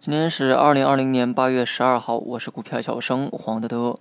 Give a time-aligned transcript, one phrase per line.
[0.00, 3.98] 今天是二零二零年八月十二号，我是股票小生黄德德。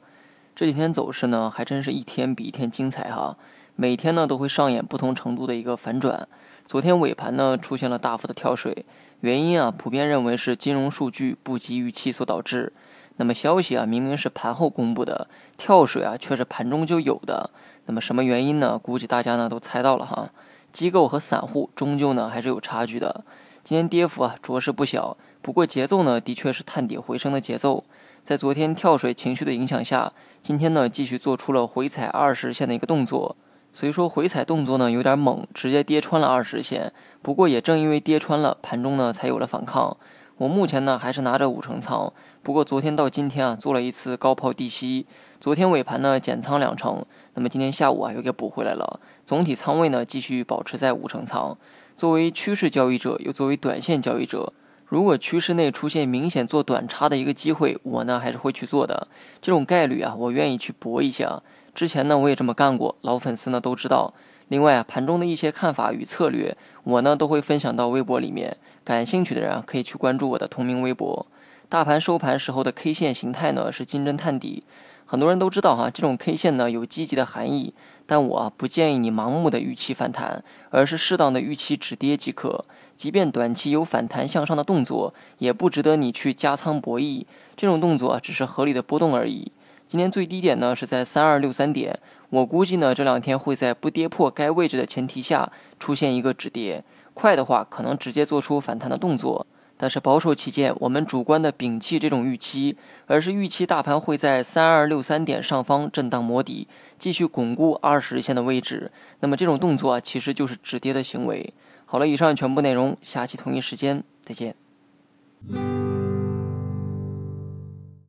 [0.56, 3.36] 这几天走势呢，还真是一天比一天精彩哈。
[3.76, 6.26] 每天呢都会上演不同程度的一个反转。
[6.66, 8.86] 昨天尾盘呢出现了大幅的跳水，
[9.20, 12.72] 原因啊普遍认为是金融数据不及预期所导致。
[13.18, 15.28] 那么消息啊明明是盘后公布的，
[15.58, 17.50] 跳水啊却是盘中就有的。
[17.88, 18.80] 那么什么原因呢？
[18.80, 20.30] 估计大家呢都猜到了哈。
[20.72, 23.26] 机构和散户终究呢还是有差距的。
[23.70, 25.16] 今天跌幅啊着实不小。
[25.44, 27.84] 不过节奏呢，的确是探底回升的节奏。
[28.24, 33.36] 在昨天跳水情绪的影响下，今天呢继续做出了回踩二十线的一个动作。
[33.72, 36.92] 所以说回踩动作呢有点猛，直接跌穿了二十线。
[37.22, 39.96] 不过也正因为跌穿了，盘中呢才有了反抗。
[40.38, 42.12] 我目前呢还是拿着五成仓。
[42.42, 45.06] 不过昨天到今天啊做了一次高抛低吸，
[45.40, 47.06] 昨天尾盘呢减仓两成，
[47.36, 49.00] 那么今天下午啊又给补回来了。
[49.24, 51.56] 总体仓位呢继续保持在五成仓。
[52.00, 54.54] 作为趋势交易者，又作为短线交易者。
[54.88, 59.10] 如果趋势内出现明显做短差的一个机会，我呢还是会去做的。
[59.42, 61.44] 这种概率啊，我愿意去搏一下。
[61.76, 64.14] 之前呢我也这么干过，老粉丝呢都知道。
[64.48, 68.56] 另外啊，盘中的一些看法与策略，我呢都会分享到微博里面。
[68.86, 71.28] 感兴趣的人啊，可以去关注我的同名微博。
[71.68, 74.64] 大盘收盘时候的 K 线形态呢是金针探底，
[75.12, 77.74] 很多人都知道哈，这种 K 线呢有积极的含义。
[78.06, 82.64] 但我不建议你盲目的预期反弹，而是适当的预期止跌即可。
[82.96, 87.26] 即便短期有反弹向上的动作，也不值得你去加仓博弈。
[87.58, 89.52] 这种动作只是合理的波动而已。
[89.88, 92.00] 今天最低点呢是在三二六三点，
[92.30, 96.84] 我估计呢这两天会在不跌破该位置的前提下出现一个止跌，
[97.16, 99.48] 快的话可能直接做出反弹的动作。
[99.82, 102.76] 但是保守起见，我们主观的摒弃这种预期，
[103.08, 108.92] 而是预期大盘会在三二六三点上方震荡磨底，继续巩固二十日线的位置。
[109.22, 111.54] 那么这种动作啊，其实就是止跌的行为。
[111.86, 114.54] 好了，以上全部内容，下期同一时间再见。